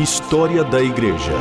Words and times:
História 0.00 0.64
da 0.64 0.82
Igreja. 0.82 1.34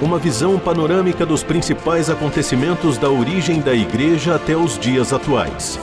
Uma 0.00 0.20
visão 0.20 0.56
panorâmica 0.56 1.26
dos 1.26 1.42
principais 1.42 2.08
acontecimentos 2.08 2.96
da 2.96 3.10
origem 3.10 3.60
da 3.60 3.74
Igreja 3.74 4.36
até 4.36 4.56
os 4.56 4.78
dias 4.78 5.12
atuais. 5.12 5.80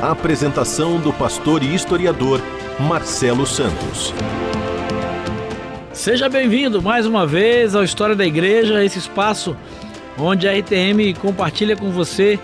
A 0.00 0.10
apresentação 0.10 0.98
do 0.98 1.12
pastor 1.12 1.62
e 1.62 1.74
historiador 1.74 2.40
Marcelo 2.80 3.44
Santos. 3.44 4.14
Seja 5.92 6.30
bem-vindo 6.30 6.80
mais 6.80 7.04
uma 7.04 7.26
vez 7.26 7.74
ao 7.74 7.84
História 7.84 8.16
da 8.16 8.24
Igreja, 8.24 8.82
esse 8.82 8.98
espaço 8.98 9.54
onde 10.16 10.48
a 10.48 10.58
RTM 10.58 11.12
compartilha 11.20 11.76
com 11.76 11.90
você 11.90 12.38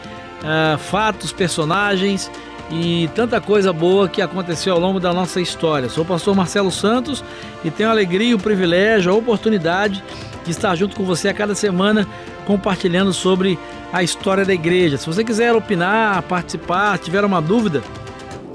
uh, 0.44 0.78
fatos, 0.78 1.32
personagens 1.32 2.30
e 2.70 3.08
tanta 3.14 3.40
coisa 3.40 3.72
boa 3.72 4.08
que 4.08 4.22
aconteceu 4.22 4.74
ao 4.74 4.80
longo 4.80 5.00
da 5.00 5.12
nossa 5.12 5.40
história. 5.40 5.88
Sou 5.88 6.04
o 6.04 6.06
pastor 6.06 6.34
Marcelo 6.34 6.70
Santos 6.70 7.24
e 7.64 7.70
tenho 7.70 7.88
a 7.88 7.92
alegria, 7.92 8.36
o 8.36 8.38
privilégio, 8.38 9.12
a 9.12 9.14
oportunidade 9.14 10.02
de 10.44 10.50
estar 10.50 10.74
junto 10.74 10.96
com 10.96 11.04
você 11.04 11.28
a 11.28 11.34
cada 11.34 11.54
semana 11.54 12.06
compartilhando 12.46 13.12
sobre 13.12 13.58
a 13.92 14.02
história 14.02 14.44
da 14.44 14.52
igreja. 14.52 14.98
Se 14.98 15.06
você 15.06 15.24
quiser 15.24 15.54
opinar, 15.54 16.22
participar, 16.22 16.98
tiver 16.98 17.24
uma 17.24 17.40
dúvida, 17.40 17.82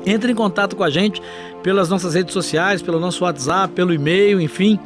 entre 0.05 0.31
em 0.31 0.35
contato 0.35 0.75
com 0.75 0.83
a 0.83 0.89
gente 0.89 1.21
pelas 1.63 1.89
nossas 1.89 2.13
redes 2.13 2.33
sociais, 2.33 2.81
pelo 2.81 2.99
nosso 2.99 3.23
WhatsApp, 3.23 3.73
pelo 3.73 3.94
e-mail, 3.94 4.39
enfim. 4.39 4.80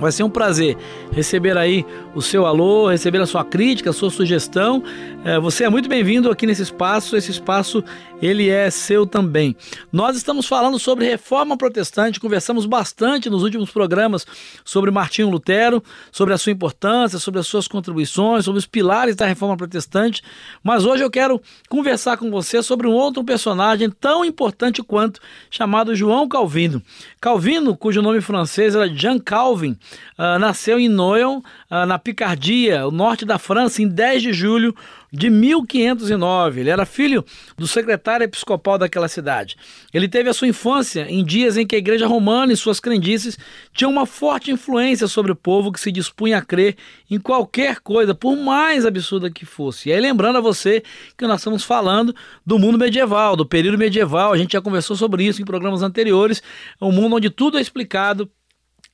Vai 0.00 0.10
ser 0.10 0.22
um 0.22 0.30
prazer 0.30 0.78
receber 1.12 1.58
aí 1.58 1.84
o 2.14 2.22
seu 2.22 2.46
alô, 2.46 2.88
receber 2.88 3.20
a 3.20 3.26
sua 3.26 3.44
crítica, 3.44 3.90
a 3.90 3.92
sua 3.92 4.10
sugestão. 4.10 4.82
É, 5.24 5.38
você 5.38 5.64
é 5.64 5.68
muito 5.68 5.88
bem-vindo 5.88 6.30
aqui 6.30 6.46
nesse 6.46 6.62
espaço. 6.62 7.16
Esse 7.16 7.30
espaço 7.30 7.84
ele 8.22 8.48
é 8.48 8.70
seu 8.70 9.06
também. 9.06 9.56
Nós 9.92 10.16
estamos 10.16 10.46
falando 10.46 10.78
sobre 10.78 11.06
reforma 11.06 11.56
protestante, 11.56 12.20
conversamos 12.20 12.66
bastante 12.66 13.30
nos 13.30 13.42
últimos 13.42 13.70
programas 13.70 14.26
sobre 14.64 14.90
Martinho 14.90 15.30
Lutero, 15.30 15.82
sobre 16.12 16.34
a 16.34 16.38
sua 16.38 16.52
importância, 16.52 17.18
sobre 17.18 17.40
as 17.40 17.46
suas 17.46 17.66
contribuições, 17.66 18.44
sobre 18.44 18.58
os 18.58 18.66
pilares 18.66 19.16
da 19.16 19.26
reforma 19.26 19.56
protestante. 19.56 20.22
Mas 20.62 20.84
hoje 20.84 21.02
eu 21.02 21.10
quero 21.10 21.40
conversar 21.68 22.16
com 22.16 22.30
você 22.30 22.62
sobre 22.62 22.86
um 22.86 22.92
outro 22.92 23.24
personagem 23.24 23.90
tão 23.90 24.24
importante 24.24 24.82
quanto, 24.82 25.20
chamado 25.50 25.94
João 25.94 26.28
Calvino. 26.28 26.82
Calvino, 27.20 27.76
cujo 27.76 28.02
nome 28.02 28.20
francês 28.20 28.74
era 28.74 28.88
Jean 28.88 29.18
Calvin, 29.18 29.76
uh, 30.18 30.38
nasceu 30.38 30.78
em 30.78 30.88
Noyon, 30.88 31.38
uh, 31.38 31.86
na 31.86 31.98
Picardia, 31.98 32.86
o 32.86 32.90
norte 32.90 33.24
da 33.24 33.38
França, 33.38 33.82
em 33.82 33.88
10 33.88 34.22
de 34.22 34.32
julho 34.32 34.74
de 35.12 35.28
1509. 35.28 36.60
Ele 36.60 36.70
era 36.70 36.86
filho 36.86 37.24
do 37.56 37.66
secretário 37.66 38.24
episcopal 38.24 38.78
daquela 38.78 39.08
cidade. 39.08 39.56
Ele 39.92 40.08
teve 40.08 40.28
a 40.28 40.34
sua 40.34 40.48
infância 40.48 41.06
em 41.08 41.24
dias 41.24 41.56
em 41.56 41.66
que 41.66 41.74
a 41.74 41.78
igreja 41.78 42.06
romana 42.06 42.52
e 42.52 42.56
suas 42.56 42.80
crendices 42.80 43.38
tinham 43.72 43.90
uma 43.90 44.06
forte 44.06 44.50
influência 44.50 45.08
sobre 45.08 45.32
o 45.32 45.36
povo 45.36 45.72
que 45.72 45.80
se 45.80 45.90
dispunha 45.90 46.38
a 46.38 46.42
crer 46.42 46.76
em 47.10 47.18
qualquer 47.18 47.80
coisa, 47.80 48.14
por 48.14 48.36
mais 48.36 48.86
absurda 48.86 49.30
que 49.30 49.44
fosse. 49.44 49.88
E 49.88 49.92
aí, 49.92 50.00
lembrando 50.00 50.36
a 50.36 50.40
você 50.40 50.82
que 51.16 51.26
nós 51.26 51.40
estamos 51.40 51.64
falando 51.64 52.14
do 52.46 52.58
mundo 52.58 52.78
medieval, 52.78 53.34
do 53.34 53.46
período 53.46 53.78
medieval, 53.78 54.32
a 54.32 54.38
gente 54.38 54.52
já 54.52 54.60
conversou 54.60 54.96
sobre 54.96 55.24
isso 55.24 55.42
em 55.42 55.44
programas 55.44 55.82
anteriores, 55.82 56.42
um 56.80 56.92
mundo 56.92 57.16
onde 57.16 57.30
tudo 57.30 57.58
é 57.58 57.60
explicado 57.60 58.30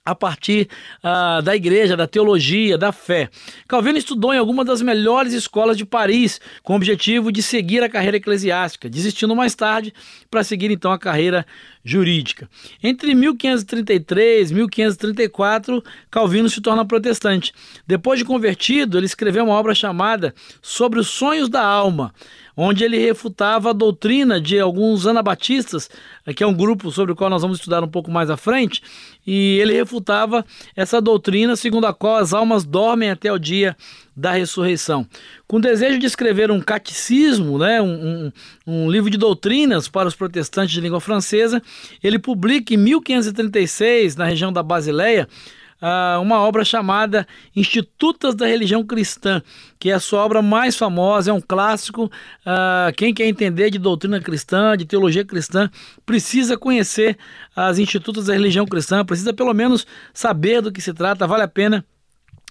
a 0.06 0.14
partir 0.14 0.68
uh, 1.02 1.42
da 1.42 1.56
igreja, 1.56 1.96
da 1.96 2.06
teologia, 2.06 2.78
da 2.78 2.92
fé. 2.92 3.28
Calvino 3.66 3.98
estudou 3.98 4.32
em 4.32 4.38
algumas 4.38 4.64
das 4.64 4.80
melhores 4.80 5.32
escolas 5.32 5.76
de 5.76 5.84
Paris, 5.84 6.40
com 6.62 6.74
o 6.74 6.76
objetivo 6.76 7.32
de 7.32 7.42
seguir 7.42 7.82
a 7.82 7.88
carreira 7.88 8.16
eclesiástica, 8.16 8.88
desistindo 8.88 9.34
mais 9.34 9.56
tarde 9.56 9.92
para 10.30 10.44
seguir 10.44 10.70
então 10.70 10.92
a 10.92 10.98
carreira 10.98 11.44
jurídica. 11.86 12.50
Entre 12.82 13.14
1533 13.14 14.50
e 14.50 14.54
1534, 14.54 15.82
Calvino 16.10 16.50
se 16.50 16.60
torna 16.60 16.84
protestante. 16.84 17.52
Depois 17.86 18.18
de 18.18 18.24
convertido, 18.24 18.98
ele 18.98 19.06
escreveu 19.06 19.44
uma 19.44 19.54
obra 19.54 19.72
chamada 19.72 20.34
Sobre 20.60 20.98
os 20.98 21.06
Sonhos 21.06 21.48
da 21.48 21.64
Alma 21.64 22.12
onde 22.56 22.84
ele 22.84 22.98
refutava 22.98 23.70
a 23.70 23.72
doutrina 23.74 24.40
de 24.40 24.58
alguns 24.58 25.06
anabatistas, 25.06 25.90
que 26.34 26.42
é 26.42 26.46
um 26.46 26.54
grupo 26.54 26.90
sobre 26.90 27.12
o 27.12 27.16
qual 27.16 27.28
nós 27.28 27.42
vamos 27.42 27.58
estudar 27.58 27.84
um 27.84 27.88
pouco 27.88 28.10
mais 28.10 28.30
à 28.30 28.36
frente, 28.36 28.82
e 29.26 29.58
ele 29.58 29.74
refutava 29.74 30.44
essa 30.74 31.00
doutrina 31.00 31.54
segundo 31.54 31.86
a 31.86 31.92
qual 31.92 32.16
as 32.16 32.32
almas 32.32 32.64
dormem 32.64 33.10
até 33.10 33.30
o 33.30 33.38
dia 33.38 33.76
da 34.16 34.32
ressurreição. 34.32 35.06
Com 35.46 35.60
desejo 35.60 35.98
de 35.98 36.06
escrever 36.06 36.50
um 36.50 36.60
catecismo, 36.60 37.58
né, 37.58 37.82
um, 37.82 37.86
um, 37.86 38.32
um, 38.66 38.90
livro 38.90 39.10
de 39.10 39.18
doutrinas 39.18 39.88
para 39.88 40.08
os 40.08 40.14
protestantes 40.14 40.72
de 40.72 40.80
língua 40.80 41.00
francesa, 41.00 41.62
ele 42.02 42.18
publica 42.18 42.72
em 42.72 42.78
1536, 42.78 44.16
na 44.16 44.24
região 44.24 44.50
da 44.50 44.62
Basileia, 44.62 45.28
uh, 45.82 46.20
uma 46.20 46.40
obra 46.40 46.64
chamada 46.64 47.26
Institutas 47.54 48.34
da 48.34 48.46
Religião 48.46 48.84
Cristã, 48.84 49.42
que 49.78 49.90
é 49.90 49.94
a 49.94 50.00
sua 50.00 50.24
obra 50.24 50.40
mais 50.40 50.76
famosa, 50.76 51.30
é 51.30 51.34
um 51.34 51.40
clássico. 51.40 52.04
Uh, 52.06 52.92
quem 52.96 53.12
quer 53.12 53.26
entender 53.26 53.70
de 53.70 53.78
doutrina 53.78 54.20
cristã, 54.20 54.76
de 54.76 54.86
teologia 54.86 55.24
cristã, 55.24 55.70
precisa 56.04 56.56
conhecer 56.56 57.18
as 57.54 57.78
Institutas 57.78 58.26
da 58.26 58.32
Religião 58.32 58.66
Cristã, 58.66 59.04
precisa 59.04 59.32
pelo 59.32 59.52
menos 59.52 59.86
saber 60.14 60.60
do 60.62 60.72
que 60.72 60.80
se 60.80 60.94
trata, 60.94 61.26
vale 61.26 61.42
a 61.42 61.48
pena 61.48 61.84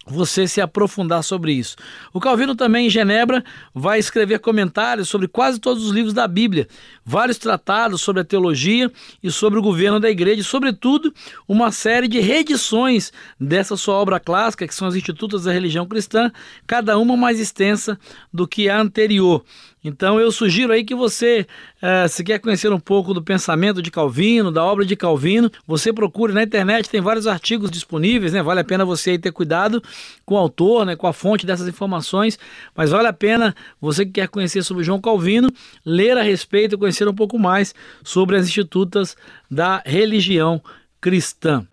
você 0.05 0.47
se 0.47 0.61
aprofundar 0.61 1.23
sobre 1.23 1.53
isso. 1.53 1.75
O 2.13 2.19
Calvino 2.19 2.55
também 2.55 2.87
em 2.87 2.89
Genebra 2.89 3.43
vai 3.73 3.97
escrever 3.97 4.39
comentários 4.39 5.09
sobre 5.09 5.27
quase 5.27 5.59
todos 5.59 5.83
os 5.83 5.91
livros 5.91 6.13
da 6.13 6.27
Bíblia, 6.27 6.67
vários 7.03 7.37
tratados 7.37 8.01
sobre 8.01 8.21
a 8.21 8.25
teologia 8.25 8.91
e 9.21 9.31
sobre 9.31 9.57
o 9.57 9.61
governo 9.61 9.99
da 9.99 10.09
igreja, 10.09 10.41
e 10.41 10.43
sobretudo 10.43 11.13
uma 11.47 11.71
série 11.71 12.07
de 12.07 12.19
reedições 12.19 13.11
dessa 13.39 13.75
sua 13.75 13.95
obra 13.95 14.19
clássica, 14.19 14.67
que 14.67 14.75
são 14.75 14.87
as 14.87 14.95
Institutos 14.95 15.43
da 15.43 15.51
Religião 15.51 15.87
Cristã, 15.87 16.31
cada 16.67 16.97
uma 16.97 17.17
mais 17.17 17.39
extensa 17.39 17.97
do 18.31 18.47
que 18.47 18.69
a 18.69 18.79
anterior. 18.79 19.43
Então 19.87 20.19
eu 20.19 20.31
sugiro 20.31 20.73
aí 20.73 20.83
que 20.83 20.95
você, 20.95 21.45
uh, 21.77 22.09
se 22.09 22.23
quer 22.23 22.39
conhecer 22.39 22.73
um 22.73 22.79
pouco 22.79 23.13
do 23.13 23.21
pensamento 23.21 23.83
de 23.83 23.91
Calvino, 23.91 24.51
da 24.51 24.63
obra 24.63 24.83
de 24.83 24.95
Calvino, 24.95 25.51
você 25.67 25.93
procure 25.93 26.33
na 26.33 26.41
internet, 26.41 26.89
tem 26.89 26.99
vários 26.99 27.27
artigos 27.27 27.69
disponíveis, 27.69 28.33
né? 28.33 28.41
Vale 28.41 28.61
a 28.61 28.63
pena 28.63 28.83
você 28.83 29.15
ter 29.15 29.31
cuidado 29.31 29.83
com 30.25 30.33
o 30.33 30.37
autor, 30.39 30.87
né? 30.87 30.95
com 30.95 31.05
a 31.05 31.13
fonte 31.13 31.45
dessas 31.45 31.67
informações, 31.67 32.39
mas 32.75 32.89
vale 32.89 33.07
a 33.07 33.13
pena 33.13 33.55
você 33.79 34.03
que 34.03 34.13
quer 34.13 34.27
conhecer 34.27 34.63
sobre 34.63 34.83
João 34.83 34.99
Calvino, 34.99 35.51
ler 35.85 36.17
a 36.17 36.23
respeito 36.23 36.73
e 36.73 36.77
conhecer 36.79 37.07
um 37.07 37.13
pouco 37.13 37.37
mais 37.37 37.75
sobre 38.03 38.37
as 38.37 38.47
institutas 38.47 39.15
da 39.51 39.83
religião 39.85 40.59
cristã. 40.99 41.63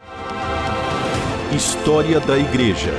História 1.50 2.20
da 2.20 2.38
Igreja. 2.38 2.92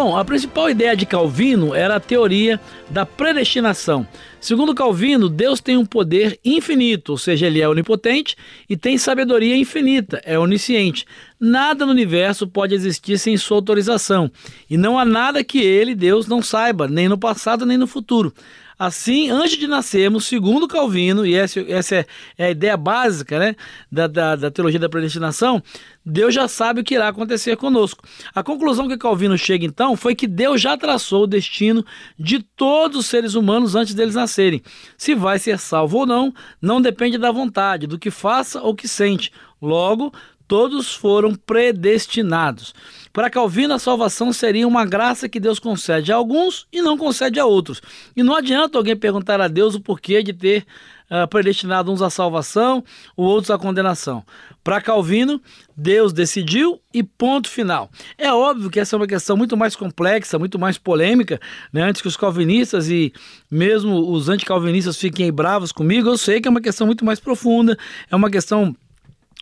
Bom, 0.00 0.16
a 0.16 0.24
principal 0.24 0.70
ideia 0.70 0.96
de 0.96 1.04
Calvino 1.04 1.74
era 1.74 1.96
a 1.96 2.00
teoria 2.00 2.60
da 2.88 3.04
predestinação. 3.04 4.06
Segundo 4.40 4.72
Calvino, 4.72 5.28
Deus 5.28 5.60
tem 5.60 5.76
um 5.76 5.84
poder 5.84 6.38
infinito, 6.44 7.10
ou 7.10 7.18
seja, 7.18 7.48
ele 7.48 7.60
é 7.60 7.68
onipotente 7.68 8.36
e 8.70 8.76
tem 8.76 8.96
sabedoria 8.96 9.56
infinita, 9.56 10.22
é 10.24 10.38
onisciente. 10.38 11.04
Nada 11.40 11.84
no 11.84 11.90
universo 11.90 12.46
pode 12.46 12.76
existir 12.76 13.18
sem 13.18 13.36
sua 13.36 13.56
autorização, 13.56 14.30
e 14.70 14.76
não 14.76 14.96
há 14.96 15.04
nada 15.04 15.42
que 15.42 15.58
ele, 15.58 15.96
Deus, 15.96 16.28
não 16.28 16.40
saiba, 16.40 16.86
nem 16.86 17.08
no 17.08 17.18
passado 17.18 17.66
nem 17.66 17.76
no 17.76 17.88
futuro. 17.88 18.32
Assim, 18.78 19.28
antes 19.28 19.56
de 19.56 19.66
nascermos, 19.66 20.26
segundo 20.26 20.68
Calvino, 20.68 21.26
e 21.26 21.34
essa, 21.34 21.60
essa 21.60 21.96
é, 21.96 22.06
é 22.36 22.44
a 22.44 22.50
ideia 22.50 22.76
básica 22.76 23.38
né, 23.38 23.56
da, 23.90 24.06
da, 24.06 24.36
da 24.36 24.50
teologia 24.50 24.78
da 24.78 24.88
predestinação, 24.88 25.60
Deus 26.06 26.32
já 26.32 26.46
sabe 26.46 26.80
o 26.80 26.84
que 26.84 26.94
irá 26.94 27.08
acontecer 27.08 27.56
conosco. 27.56 28.04
A 28.32 28.42
conclusão 28.42 28.86
que 28.86 28.96
Calvino 28.96 29.36
chega 29.36 29.66
então 29.66 29.96
foi 29.96 30.14
que 30.14 30.28
Deus 30.28 30.60
já 30.60 30.76
traçou 30.76 31.24
o 31.24 31.26
destino 31.26 31.84
de 32.16 32.40
todos 32.40 33.00
os 33.00 33.06
seres 33.06 33.34
humanos 33.34 33.74
antes 33.74 33.94
deles 33.94 34.14
nascerem. 34.14 34.62
Se 34.96 35.14
vai 35.14 35.40
ser 35.40 35.58
salvo 35.58 35.98
ou 35.98 36.06
não, 36.06 36.32
não 36.62 36.80
depende 36.80 37.18
da 37.18 37.32
vontade, 37.32 37.88
do 37.88 37.98
que 37.98 38.12
faça 38.12 38.62
ou 38.62 38.76
que 38.76 38.86
sente. 38.86 39.32
Logo, 39.60 40.12
todos 40.46 40.94
foram 40.94 41.34
predestinados. 41.34 42.72
Para 43.18 43.30
Calvino, 43.30 43.74
a 43.74 43.80
salvação 43.80 44.32
seria 44.32 44.68
uma 44.68 44.84
graça 44.84 45.28
que 45.28 45.40
Deus 45.40 45.58
concede 45.58 46.12
a 46.12 46.14
alguns 46.14 46.68
e 46.72 46.80
não 46.80 46.96
concede 46.96 47.40
a 47.40 47.44
outros. 47.44 47.82
E 48.14 48.22
não 48.22 48.32
adianta 48.32 48.78
alguém 48.78 48.96
perguntar 48.96 49.40
a 49.40 49.48
Deus 49.48 49.74
o 49.74 49.80
porquê 49.80 50.22
de 50.22 50.32
ter 50.32 50.64
uh, 51.10 51.26
predestinado 51.26 51.90
uns 51.90 52.00
à 52.00 52.10
salvação 52.10 52.84
ou 53.16 53.26
outros 53.26 53.50
à 53.50 53.58
condenação. 53.58 54.22
Para 54.62 54.80
Calvino, 54.80 55.42
Deus 55.76 56.12
decidiu 56.12 56.80
e 56.94 57.02
ponto 57.02 57.48
final. 57.48 57.90
É 58.16 58.32
óbvio 58.32 58.70
que 58.70 58.78
essa 58.78 58.94
é 58.94 58.96
uma 58.96 59.06
questão 59.08 59.36
muito 59.36 59.56
mais 59.56 59.74
complexa, 59.74 60.38
muito 60.38 60.56
mais 60.56 60.78
polêmica, 60.78 61.40
né? 61.72 61.82
antes 61.82 62.00
que 62.00 62.06
os 62.06 62.16
calvinistas 62.16 62.88
e 62.88 63.12
mesmo 63.50 64.12
os 64.12 64.28
anticalvinistas 64.28 64.96
fiquem 64.96 65.32
bravos 65.32 65.72
comigo, 65.72 66.08
eu 66.08 66.16
sei 66.16 66.40
que 66.40 66.46
é 66.46 66.50
uma 66.52 66.60
questão 66.60 66.86
muito 66.86 67.04
mais 67.04 67.18
profunda, 67.18 67.76
é 68.08 68.14
uma 68.14 68.30
questão 68.30 68.76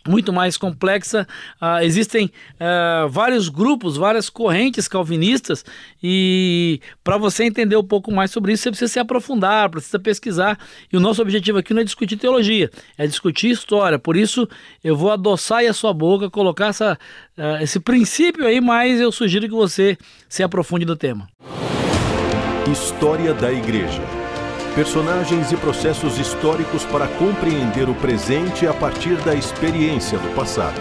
muito 0.07 0.31
mais 0.31 0.57
complexa. 0.57 1.27
Uh, 1.61 1.83
existem 1.83 2.31
uh, 2.55 3.09
vários 3.09 3.49
grupos, 3.49 3.97
várias 3.97 4.29
correntes 4.29 4.87
calvinistas, 4.87 5.65
e 6.01 6.79
para 7.03 7.17
você 7.17 7.43
entender 7.43 7.75
um 7.75 7.83
pouco 7.83 8.11
mais 8.11 8.31
sobre 8.31 8.53
isso, 8.53 8.63
você 8.63 8.69
precisa 8.69 8.91
se 8.91 8.99
aprofundar, 8.99 9.69
precisa 9.69 9.99
pesquisar. 9.99 10.57
E 10.91 10.97
o 10.97 10.99
nosso 10.99 11.21
objetivo 11.21 11.57
aqui 11.57 11.73
não 11.73 11.81
é 11.81 11.85
discutir 11.85 12.17
teologia, 12.17 12.69
é 12.97 13.07
discutir 13.07 13.49
história. 13.49 13.99
Por 13.99 14.15
isso, 14.15 14.47
eu 14.83 14.95
vou 14.95 15.11
adoçar 15.11 15.59
aí 15.59 15.67
a 15.67 15.73
sua 15.73 15.93
boca, 15.93 16.29
colocar 16.29 16.67
essa, 16.67 16.97
uh, 17.37 17.61
esse 17.61 17.79
princípio 17.79 18.45
aí, 18.45 18.61
mas 18.61 18.99
eu 18.99 19.11
sugiro 19.11 19.47
que 19.47 19.55
você 19.55 19.97
se 20.29 20.43
aprofunde 20.43 20.85
no 20.85 20.95
tema. 20.95 21.27
História 22.69 23.33
da 23.33 23.51
Igreja 23.51 24.26
personagens 24.77 25.51
e 25.51 25.57
processos 25.57 26.19
históricos 26.19 26.85
para 26.85 27.07
compreender 27.07 27.89
o 27.89 27.95
presente 27.95 28.67
a 28.67 28.73
partir 28.75 29.15
da 29.23 29.33
experiência 29.33 30.19
do 30.19 30.29
passado. 30.35 30.79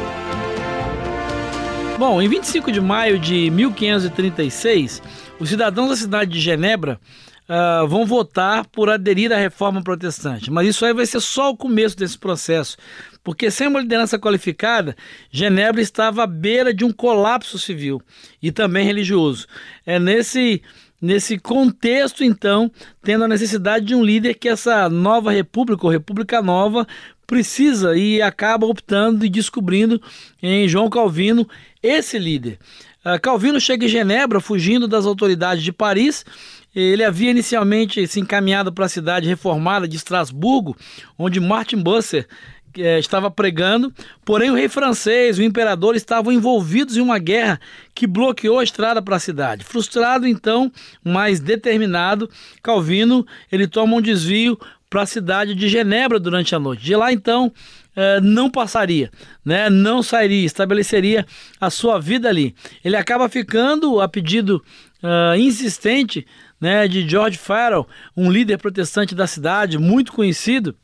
Bom, 1.98 2.20
em 2.20 2.28
25 2.28 2.70
de 2.70 2.78
maio 2.78 3.19
de 3.19 3.50
1536, 3.50 5.02
os 5.40 5.48
cidadãos 5.48 5.88
da 5.88 5.96
cidade 5.96 6.31
de 6.31 6.38
Genebra 6.38 7.00
uh, 7.48 7.88
vão 7.88 8.04
votar 8.04 8.66
por 8.66 8.90
aderir 8.90 9.32
à 9.32 9.37
reforma 9.38 9.82
protestante. 9.82 10.50
Mas 10.50 10.69
isso 10.69 10.84
aí 10.84 10.93
vai 10.93 11.06
ser 11.06 11.20
só 11.20 11.48
o 11.48 11.56
começo 11.56 11.96
desse 11.96 12.19
processo, 12.19 12.76
porque 13.25 13.50
sem 13.50 13.66
uma 13.66 13.81
liderança 13.81 14.19
qualificada, 14.19 14.94
Genebra 15.31 15.81
estava 15.81 16.25
à 16.25 16.26
beira 16.26 16.75
de 16.75 16.84
um 16.84 16.93
colapso 16.93 17.58
civil 17.58 18.02
e 18.43 18.52
também 18.52 18.84
religioso. 18.84 19.46
É 19.87 19.98
nesse 19.98 20.60
Nesse 21.00 21.38
contexto, 21.38 22.25
então, 22.25 22.70
tendo 23.02 23.25
a 23.25 23.28
necessidade 23.28 23.84
de 23.84 23.94
um 23.94 24.02
líder 24.02 24.34
que 24.34 24.48
essa 24.48 24.88
nova 24.88 25.31
república, 25.31 25.84
ou 25.84 25.93
república 25.93 26.40
nova, 26.40 26.87
precisa 27.26 27.96
e 27.96 28.22
acaba 28.22 28.66
optando 28.66 29.25
e 29.25 29.28
descobrindo 29.28 30.00
em 30.43 30.69
João 30.69 30.88
Calvino 30.88 31.46
esse 31.82 32.19
líder. 32.19 32.58
Uh, 33.04 33.20
Calvino 33.20 33.60
chega 33.60 33.84
em 33.84 33.88
Genebra, 33.88 34.40
fugindo 34.40 34.88
das 34.88 35.04
autoridades 35.04 35.62
de 35.62 35.72
Paris. 35.72 36.25
Ele 36.75 37.04
havia 37.04 37.31
inicialmente 37.31 38.06
se 38.06 38.20
encaminhado 38.20 38.72
para 38.72 38.87
a 38.87 38.88
cidade 38.88 39.28
reformada 39.28 39.87
de 39.87 39.96
Estrasburgo, 39.96 40.76
onde 41.19 41.40
Martin 41.40 41.78
Busser 41.78 42.26
é, 42.78 42.99
estava 42.99 43.31
pregando, 43.31 43.93
porém 44.25 44.50
o 44.50 44.55
rei 44.55 44.69
francês 44.69 45.38
e 45.38 45.43
o 45.43 45.44
imperador 45.44 45.94
estavam 45.96 46.32
envolvidos 46.32 46.96
em 46.96 47.00
uma 47.00 47.19
guerra 47.19 47.61
que 47.94 48.06
bloqueou 48.06 48.58
a 48.58 48.64
estrada 48.64 49.00
para 49.00 49.17
a 49.17 49.20
cidade. 49.20 49.64
Frustrado 49.64 50.26
então, 50.26 50.70
mas 51.02 51.40
determinado, 51.40 52.28
Calvino 52.62 53.26
ele 53.50 53.67
toma 53.67 53.96
um 53.96 54.00
desvio 54.00 54.58
para 54.88 55.02
a 55.02 55.06
cidade 55.06 55.55
de 55.55 55.69
Genebra 55.69 56.19
durante 56.19 56.55
a 56.55 56.58
noite. 56.58 56.84
De 56.84 56.94
lá 56.94 57.12
então 57.12 57.52
é, 57.94 58.20
não 58.20 58.50
passaria, 58.50 59.11
né? 59.44 59.70
não 59.70 60.02
sairia, 60.02 60.44
estabeleceria 60.44 61.26
a 61.61 61.70
sua 61.70 61.99
vida 61.99 62.29
ali. 62.29 62.55
Ele 62.84 62.94
acaba 62.94 63.29
ficando 63.29 64.00
a 64.00 64.08
pedido 64.08 64.62
uh, 65.02 65.34
insistente 65.37 66.26
né, 66.61 66.87
de 66.87 67.08
George 67.08 67.38
Farrell, 67.38 67.87
um 68.17 68.31
líder 68.31 68.58
protestante 68.58 69.14
da 69.14 69.26
cidade, 69.26 69.79
muito 69.79 70.12
conhecido, 70.12 70.75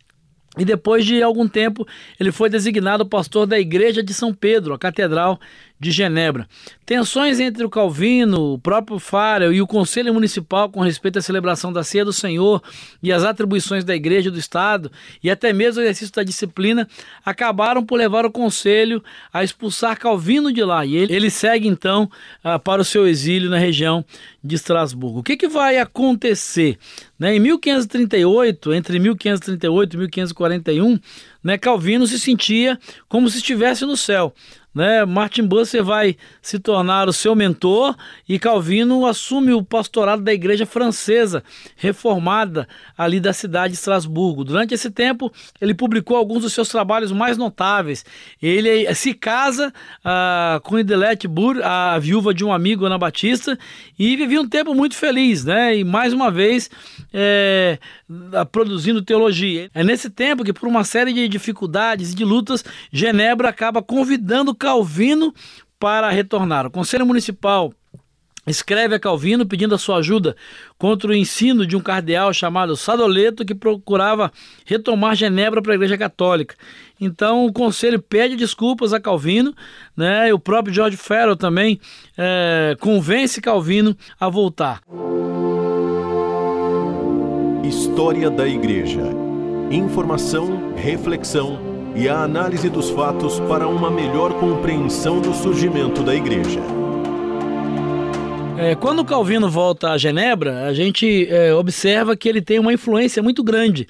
e 0.59 0.67
depois 0.67 1.07
de 1.07 1.23
algum 1.23 1.49
tempo, 1.49 1.87
ele 2.21 2.31
foi 2.31 2.51
designado 2.51 3.07
pastor 3.07 3.47
da 3.47 3.59
Igreja 3.59 4.03
de 4.03 4.13
São 4.13 4.35
Pedro, 4.35 4.75
a 4.75 4.79
Catedral 4.79 5.41
de 5.83 5.91
Genebra. 5.91 6.47
Tensões 6.87 7.41
entre 7.41 7.65
o 7.65 7.71
Calvino, 7.71 8.53
o 8.53 8.59
próprio 8.59 9.01
Farel 9.01 9.53
e 9.53 9.61
o 9.61 9.67
Conselho 9.67 10.15
Municipal 10.15 10.71
com 10.71 10.81
respeito 10.81 11.19
à 11.19 11.23
celebração 11.23 11.73
da 11.73 11.83
Ceia 11.83 12.05
do 12.05 12.13
Senhor 12.13 12.63
e 13.03 13.11
as 13.11 13.25
atribuições 13.25 13.83
da 13.83 13.97
Igreja 13.97 14.31
do 14.31 14.39
Estado 14.39 14.93
e 15.25 15.29
até 15.29 15.53
mesmo 15.53 15.81
o 15.81 15.83
exercício 15.83 16.15
da 16.15 16.23
disciplina 16.23 16.87
acabaram 17.25 17.85
por 17.85 17.97
levar 17.97 18.25
o 18.25 18.31
Conselho 18.31 19.03
a 19.33 19.43
expulsar 19.43 19.99
Calvino 19.99 20.53
de 20.53 20.63
lá. 20.63 20.87
E 20.87 20.95
ele, 20.95 21.15
ele 21.15 21.31
segue 21.31 21.67
então 21.67 22.09
uh, 22.45 22.61
para 22.61 22.83
o 22.83 22.85
seu 22.85 23.09
exílio 23.09 23.51
na 23.51 23.59
região 23.59 24.05
de 24.45 24.55
Estrasburgo. 24.55 25.19
O 25.21 25.23
que, 25.23 25.37
que 25.37 25.49
vai 25.49 25.79
acontecer? 25.79 26.79
Né? 27.23 27.37
Em 27.37 27.39
1538, 27.39 28.75
entre 28.75 28.99
1538 28.99 29.95
e 29.95 29.97
1541, 29.97 30.99
né, 31.41 31.57
Calvino 31.57 32.05
se 32.05 32.19
sentia 32.19 32.77
como 33.09 33.31
se 33.31 33.37
estivesse 33.37 33.87
no 33.87 33.97
céu 33.97 34.35
né? 34.75 35.05
Martin 35.05 35.47
Busser 35.47 35.85
vai 35.85 36.17
se 36.41 36.59
tornar 36.59 37.09
o 37.09 37.13
seu 37.13 37.35
mentor 37.35 37.95
e 38.29 38.39
Calvino 38.39 39.07
assume 39.07 39.53
o 39.53 39.63
pastorado 39.63 40.23
da 40.23 40.33
igreja 40.33 40.65
francesa 40.65 41.43
reformada 41.77 42.67
ali 42.97 43.21
da 43.21 43.33
cidade 43.33 43.73
de 43.73 43.79
Estrasburgo. 43.79 44.45
Durante 44.45 44.75
esse 44.75 44.91
tempo, 44.91 45.33
ele 45.61 45.75
publicou 45.75 46.17
alguns 46.17 46.43
dos 46.43 46.53
seus 46.53 46.69
trabalhos 46.69 47.13
mais 47.13 47.37
notáveis. 47.37 48.05
Ele 48.41 48.93
se 48.95 49.15
casa 49.15 49.73
ah, 50.05 50.61
com 50.63 50.79
Idelette 50.79 51.29
Burr, 51.29 51.61
a 51.63 51.99
viúva 51.99 52.33
de 52.33 52.45
um 52.45 52.53
amigo, 52.53 52.87
Ana 52.87 52.99
Batista, 52.99 53.59
e 53.99 54.17
vivia 54.17 54.41
um 54.41 54.49
tempo 54.49 54.75
muito 54.75 54.97
feliz, 54.97 55.45
né? 55.45 55.77
E 55.77 55.85
mais 55.85 56.13
uma 56.13 56.31
vez 56.31 56.71
é, 57.13 57.79
produzindo 58.51 59.03
teologia. 59.03 59.71
É 59.75 59.85
nesse 59.85 60.11
tempo 60.11 60.45
que, 60.45 60.53
por 60.53 60.69
uma 60.69 60.85
série 60.85 61.13
de 61.13 61.29
dificuldades 61.29 62.13
e 62.13 62.15
de 62.15 62.25
lutas, 62.25 62.65
Genebra 62.93 63.49
acaba 63.49 63.83
convidando 63.83 64.55
Calvino 64.63 65.35
para 65.77 66.09
retornar. 66.09 66.69
O 66.69 66.71
Conselho 66.71 67.05
Municipal 67.05 67.75
escreve 68.47 68.95
a 68.95 69.01
Calvino 69.01 69.45
pedindo 69.45 69.75
a 69.75 69.79
sua 69.79 69.97
ajuda 69.97 70.37
contra 70.79 71.11
o 71.11 71.15
ensino 71.15 71.67
de 71.67 71.77
um 71.77 71.81
cardeal 71.81 72.33
chamado 72.33 72.77
Sadoleto 72.77 73.45
que 73.45 73.57
procurava 73.57 74.31
retomar 74.65 75.17
Genebra 75.17 75.61
para 75.61 75.73
a 75.73 75.75
Igreja 75.75 75.99
Católica. 75.99 76.55
Então 77.01 77.45
o 77.45 77.53
conselho 77.53 78.01
pede 78.01 78.37
desculpas 78.37 78.93
a 78.93 79.01
Calvino, 79.01 79.53
né? 79.97 80.29
E 80.29 80.33
o 80.33 80.39
próprio 80.39 80.73
George 80.73 80.97
Farrell 80.97 81.35
também 81.35 81.81
é, 82.17 82.77
convence 82.79 83.41
Calvino 83.41 83.97
a 84.21 84.29
voltar. 84.29 84.81
História 87.65 88.31
da 88.31 88.47
Igreja. 88.47 89.03
Informação, 89.73 90.73
reflexão 90.77 91.72
e 91.95 92.09
a 92.09 92.23
análise 92.23 92.69
dos 92.69 92.91
fatos 92.91 93.39
para 93.41 93.69
uma 93.69 93.91
melhor 93.91 94.33
compreensão 94.35 95.21
do 95.21 95.35
surgimento 95.35 96.03
da 96.03 96.15
Igreja. 96.15 96.61
É, 98.59 98.75
quando 98.75 99.05
Calvino 99.05 99.51
volta 99.51 99.91
a 99.91 99.99
Genebra, 99.99 100.67
a 100.67 100.73
gente 100.73 101.27
é, 101.29 101.53
observa 101.55 102.17
que 102.17 102.29
ele 102.29 102.41
tem 102.41 102.59
uma 102.59 102.73
influência 102.73 103.23
muito 103.23 103.43
grande 103.43 103.89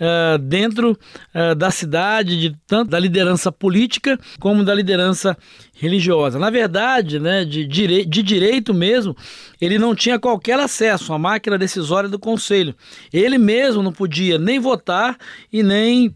uh, 0.00 0.38
dentro 0.38 0.98
uh, 1.34 1.54
da 1.54 1.70
cidade, 1.70 2.40
de 2.40 2.56
tanto 2.66 2.90
da 2.90 2.98
liderança 2.98 3.52
política 3.52 4.18
como 4.40 4.64
da 4.64 4.74
liderança 4.74 5.36
religiosa. 5.74 6.38
Na 6.38 6.50
verdade, 6.50 7.20
né, 7.20 7.44
de, 7.44 7.66
direi 7.66 8.04
de 8.04 8.22
direito 8.22 8.72
mesmo, 8.72 9.14
ele 9.60 9.78
não 9.78 9.94
tinha 9.94 10.18
qualquer 10.18 10.58
acesso 10.58 11.12
à 11.12 11.18
máquina 11.18 11.58
decisória 11.58 12.08
do 12.08 12.18
conselho. 12.18 12.74
Ele 13.12 13.38
mesmo 13.38 13.82
não 13.82 13.92
podia 13.92 14.38
nem 14.38 14.58
votar 14.58 15.16
e 15.52 15.62
nem 15.62 16.14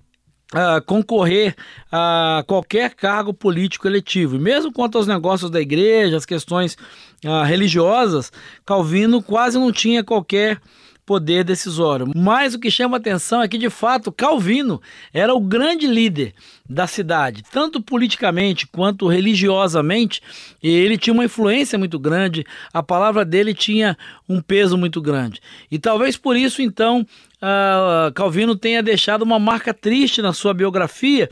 Uh, 0.54 0.80
concorrer 0.86 1.56
a 1.90 2.44
qualquer 2.46 2.94
cargo 2.94 3.34
político 3.34 3.88
eletivo. 3.88 4.36
E 4.36 4.38
mesmo 4.38 4.72
quanto 4.72 4.96
aos 4.96 5.06
negócios 5.06 5.50
da 5.50 5.60
igreja, 5.60 6.16
as 6.16 6.24
questões 6.24 6.76
uh, 7.24 7.42
religiosas, 7.44 8.30
Calvino 8.64 9.20
quase 9.20 9.58
não 9.58 9.72
tinha 9.72 10.04
qualquer 10.04 10.60
poder 11.04 11.44
decisório. 11.44 12.10
Mas 12.14 12.54
o 12.54 12.58
que 12.58 12.70
chama 12.70 12.96
atenção 12.96 13.42
é 13.42 13.48
que, 13.48 13.58
de 13.58 13.70
fato, 13.70 14.12
Calvino 14.12 14.80
era 15.12 15.34
o 15.34 15.40
grande 15.40 15.86
líder 15.86 16.34
da 16.68 16.86
cidade, 16.86 17.42
tanto 17.52 17.80
politicamente 17.82 18.66
quanto 18.66 19.06
religiosamente, 19.06 20.22
e 20.62 20.68
ele 20.68 20.96
tinha 20.96 21.12
uma 21.12 21.26
influência 21.26 21.78
muito 21.78 21.98
grande, 21.98 22.44
a 22.72 22.82
palavra 22.82 23.24
dele 23.24 23.52
tinha 23.52 23.98
um 24.26 24.40
peso 24.40 24.78
muito 24.78 25.00
grande. 25.00 25.40
E 25.70 25.78
talvez 25.78 26.16
por 26.16 26.36
isso, 26.36 26.62
então, 26.62 27.06
uh, 27.44 28.12
Calvino 28.12 28.56
tenha 28.56 28.82
deixado 28.82 29.22
uma 29.22 29.38
marca 29.38 29.74
triste 29.74 30.22
na 30.22 30.32
sua 30.32 30.54
biografia 30.54 31.28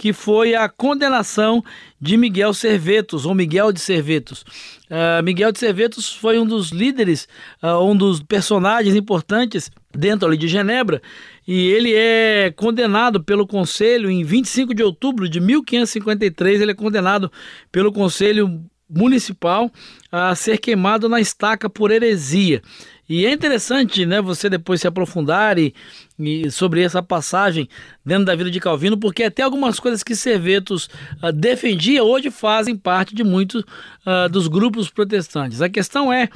que 0.00 0.14
foi 0.14 0.54
a 0.54 0.66
condenação 0.66 1.62
de 2.00 2.16
Miguel 2.16 2.54
Servetos, 2.54 3.26
ou 3.26 3.34
Miguel 3.34 3.70
de 3.70 3.80
Servetos. 3.80 4.40
Uh, 4.88 5.22
Miguel 5.22 5.52
de 5.52 5.58
Servetos 5.58 6.10
foi 6.10 6.38
um 6.38 6.46
dos 6.46 6.70
líderes, 6.70 7.28
uh, 7.62 7.84
um 7.84 7.94
dos 7.94 8.22
personagens 8.22 8.96
importantes 8.96 9.70
dentro 9.94 10.26
ali 10.26 10.38
de 10.38 10.48
Genebra, 10.48 11.02
e 11.46 11.68
ele 11.68 11.92
é 11.94 12.50
condenado 12.56 13.22
pelo 13.22 13.46
Conselho 13.46 14.10
em 14.10 14.24
25 14.24 14.72
de 14.72 14.82
outubro 14.82 15.28
de 15.28 15.38
1553, 15.38 16.62
ele 16.62 16.70
é 16.70 16.74
condenado 16.74 17.30
pelo 17.70 17.92
Conselho 17.92 18.64
Municipal 18.90 19.70
a 20.10 20.34
ser 20.34 20.58
queimado 20.58 21.08
na 21.08 21.20
estaca 21.20 21.70
por 21.70 21.90
heresia. 21.90 22.60
E 23.08 23.26
é 23.26 23.32
interessante, 23.32 24.06
né, 24.06 24.20
você 24.20 24.48
depois 24.48 24.80
se 24.80 24.86
aprofundar 24.86 25.58
e, 25.58 25.74
e, 26.16 26.48
sobre 26.48 26.80
essa 26.80 27.02
passagem 27.02 27.68
dentro 28.06 28.24
da 28.24 28.36
vida 28.36 28.50
de 28.50 28.60
Calvino, 28.60 28.96
porque 28.96 29.24
até 29.24 29.42
algumas 29.42 29.80
coisas 29.80 30.04
que 30.04 30.14
Servetos 30.14 30.88
uh, 31.20 31.32
defendia 31.32 32.04
hoje 32.04 32.30
fazem 32.30 32.76
parte 32.76 33.12
de 33.12 33.24
muitos 33.24 33.62
uh, 33.62 34.28
dos 34.30 34.46
grupos 34.46 34.88
protestantes. 34.88 35.60
A 35.60 35.68
questão 35.68 36.12
é 36.12 36.28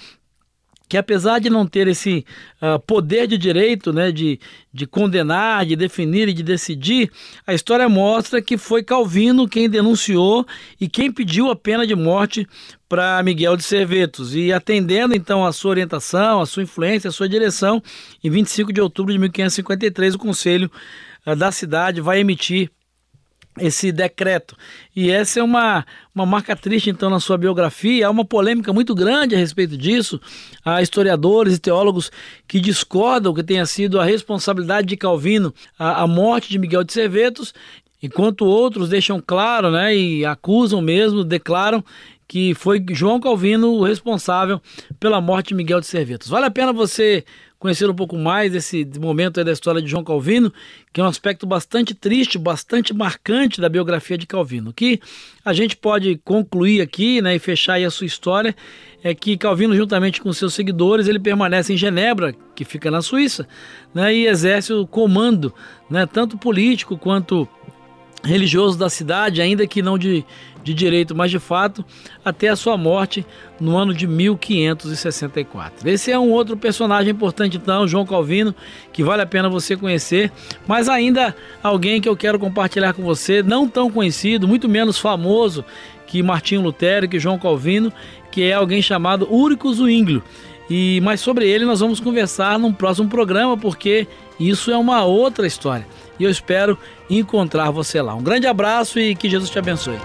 que 0.88 0.96
apesar 0.96 1.38
de 1.38 1.48
não 1.48 1.66
ter 1.66 1.88
esse 1.88 2.24
uh, 2.60 2.78
poder 2.80 3.26
de 3.26 3.38
direito, 3.38 3.92
né, 3.92 4.12
de, 4.12 4.38
de 4.72 4.86
condenar, 4.86 5.64
de 5.64 5.76
definir 5.76 6.28
e 6.28 6.32
de 6.32 6.42
decidir, 6.42 7.10
a 7.46 7.54
história 7.54 7.88
mostra 7.88 8.42
que 8.42 8.58
foi 8.58 8.82
Calvino 8.82 9.48
quem 9.48 9.68
denunciou 9.68 10.46
e 10.80 10.88
quem 10.88 11.10
pediu 11.10 11.50
a 11.50 11.56
pena 11.56 11.86
de 11.86 11.94
morte 11.94 12.46
para 12.88 13.22
Miguel 13.22 13.56
de 13.56 13.64
Servetos. 13.64 14.34
E 14.34 14.52
atendendo 14.52 15.14
então 15.14 15.44
a 15.44 15.52
sua 15.52 15.70
orientação, 15.70 16.40
a 16.40 16.46
sua 16.46 16.62
influência, 16.62 17.08
a 17.08 17.12
sua 17.12 17.28
direção, 17.28 17.82
em 18.22 18.30
25 18.30 18.72
de 18.72 18.80
outubro 18.80 19.12
de 19.12 19.18
1553, 19.18 20.14
o 20.14 20.18
Conselho 20.18 20.70
uh, 21.26 21.34
da 21.34 21.50
cidade 21.50 22.00
vai 22.00 22.20
emitir 22.20 22.70
esse 23.58 23.92
decreto. 23.92 24.56
E 24.94 25.11
essa 25.11 25.40
é 25.40 25.42
uma, 25.42 25.87
uma 26.14 26.26
marca 26.26 26.56
triste, 26.56 26.90
então, 26.90 27.08
na 27.08 27.20
sua 27.20 27.38
biografia. 27.38 28.06
Há 28.06 28.11
uma 28.11 28.25
polêmica 28.25 28.73
muito 28.73 28.94
grande 28.94 29.34
a 29.34 29.38
respeito 29.38 29.76
disso. 29.76 30.20
Há 30.64 30.82
historiadores 30.82 31.56
e 31.56 31.61
teólogos 31.61 32.11
que 32.49 32.61
discordam 32.61 33.34
que 33.34 33.42
tenha 33.42 33.66
sido 33.66 34.00
a 34.00 34.04
responsabilidade 34.04 34.88
de 34.88 34.96
Calvino 34.96 35.54
a, 35.78 36.02
a 36.02 36.06
morte 36.06 36.50
de 36.50 36.58
Miguel 36.58 36.84
de 36.84 36.92
Servetos, 36.92 37.54
enquanto 38.02 38.44
outros 38.44 38.88
deixam 38.88 39.23
claro 39.25 39.70
né, 39.70 39.96
e 39.96 40.25
acusam 40.25 40.82
mesmo, 40.82 41.25
declaram 41.25 41.84
que 42.26 42.54
foi 42.54 42.84
João 42.90 43.20
Calvino 43.20 43.73
o 43.75 43.84
responsável 43.84 44.61
pela 44.99 45.20
morte 45.20 45.49
de 45.49 45.54
Miguel 45.54 45.80
de 45.80 45.87
Servetos. 45.87 46.28
Vale 46.28 46.46
a 46.46 46.50
pena 46.50 46.73
você 46.73 47.25
conhecer 47.64 47.88
um 47.88 47.94
pouco 47.94 48.14
mais 48.18 48.52
desse 48.52 48.87
momento 49.00 49.42
da 49.42 49.50
história 49.50 49.80
de 49.80 49.88
João 49.88 50.04
Calvino, 50.04 50.52
que 50.92 51.00
é 51.00 51.04
um 51.04 51.06
aspecto 51.06 51.47
bastante 51.47 51.94
triste, 51.94 52.37
bastante 52.37 52.92
marcante 52.92 53.59
da 53.59 53.71
biografia 53.71 54.18
de 54.18 54.26
Calvino. 54.26 54.71
Que 54.71 55.00
a 55.42 55.54
gente 55.54 55.75
pode 55.75 56.21
concluir 56.23 56.83
aqui 56.83 57.23
né, 57.23 57.35
e 57.35 57.38
fechar 57.38 57.83
a 57.83 57.90
sua 57.90 58.06
história 58.06 58.54
é 59.02 59.14
que 59.14 59.38
Calvino, 59.38 59.75
juntamente 59.75 60.21
com 60.21 60.30
seus 60.30 60.52
seguidores, 60.52 61.09
ele 61.09 61.18
permanece 61.18 61.73
em 61.73 61.76
Genebra, 61.78 62.35
que 62.54 62.66
fica 62.66 62.90
na 62.90 63.00
Suíça, 63.00 63.49
né, 63.94 64.14
e 64.14 64.26
exerce 64.26 64.71
o 64.75 64.87
comando, 64.87 65.50
né, 65.88 66.04
tanto 66.04 66.37
político 66.37 66.99
quanto 66.99 67.49
religioso 68.24 68.78
da 68.78 68.88
cidade, 68.88 69.40
ainda 69.40 69.66
que 69.66 69.82
não 69.82 69.98
de, 69.98 70.24
de 70.62 70.72
direito, 70.72 71.14
mas 71.14 71.30
de 71.30 71.38
fato, 71.38 71.84
até 72.24 72.48
a 72.48 72.56
sua 72.56 72.76
morte 72.76 73.24
no 73.60 73.76
ano 73.76 73.92
de 73.92 74.06
1564. 74.06 75.88
Esse 75.88 76.10
é 76.10 76.18
um 76.18 76.30
outro 76.30 76.56
personagem 76.56 77.12
importante, 77.12 77.56
então, 77.56 77.86
João 77.86 78.06
Calvino, 78.06 78.54
que 78.92 79.02
vale 79.02 79.22
a 79.22 79.26
pena 79.26 79.48
você 79.48 79.76
conhecer, 79.76 80.32
mas 80.66 80.88
ainda 80.88 81.36
alguém 81.62 82.00
que 82.00 82.08
eu 82.08 82.16
quero 82.16 82.38
compartilhar 82.38 82.94
com 82.94 83.02
você, 83.02 83.42
não 83.42 83.68
tão 83.68 83.90
conhecido, 83.90 84.48
muito 84.48 84.68
menos 84.68 84.98
famoso 84.98 85.64
que 86.06 86.22
Martinho 86.22 86.62
Lutero, 86.62 87.08
que 87.08 87.20
João 87.20 87.38
Calvino, 87.38 87.92
que 88.30 88.42
é 88.42 88.54
alguém 88.54 88.80
chamado 88.80 89.32
Úrico 89.32 89.72
Zwinglio. 89.72 90.22
E 90.68 90.98
mais 91.02 91.20
sobre 91.20 91.46
ele 91.46 91.66
nós 91.66 91.80
vamos 91.80 92.00
conversar 92.00 92.58
num 92.58 92.72
próximo 92.72 93.08
programa, 93.08 93.56
porque 93.56 94.06
isso 94.40 94.70
é 94.70 94.76
uma 94.76 95.04
outra 95.04 95.46
história 95.46 95.86
e 96.18 96.25
eu 96.25 96.30
espero 96.30 96.78
encontrar 97.09 97.71
você 97.71 98.00
lá. 98.00 98.14
Um 98.14 98.23
grande 98.23 98.47
abraço 98.47 98.99
e 98.99 99.14
que 99.14 99.28
Jesus 99.28 99.50
te 99.50 99.59
abençoe. 99.59 99.99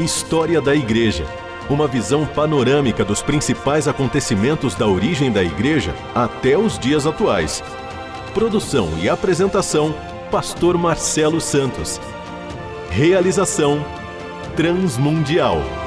História 0.00 0.60
da 0.60 0.74
Igreja. 0.74 1.24
Uma 1.70 1.86
visão 1.86 2.26
panorâmica 2.26 3.04
dos 3.04 3.22
principais 3.22 3.86
acontecimentos 3.86 4.74
da 4.74 4.86
origem 4.86 5.30
da 5.30 5.42
Igreja 5.42 5.94
até 6.14 6.58
os 6.58 6.78
dias 6.78 7.06
atuais. 7.06 7.62
Produção 8.34 8.90
e 9.00 9.08
apresentação: 9.08 9.94
Pastor 10.30 10.76
Marcelo 10.76 11.40
Santos. 11.40 12.00
Realização: 12.90 13.84
Transmundial. 14.56 15.81